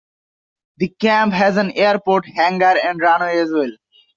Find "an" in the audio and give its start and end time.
1.57-1.73